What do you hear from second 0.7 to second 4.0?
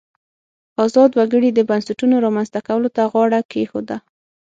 ازاد وګړي د بنسټونو رامنځته کولو ته غاړه کېښوده.